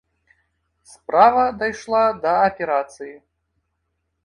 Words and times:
Справа 0.93 1.43
дайшла 1.61 2.01
да 2.25 2.33
аперацыі. 2.47 3.13